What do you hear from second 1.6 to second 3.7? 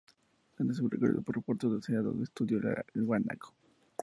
Deseado estudió al guanaco.